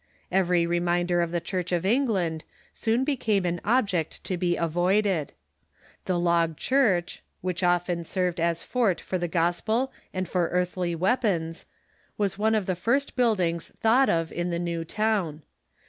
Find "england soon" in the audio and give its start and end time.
1.85-3.03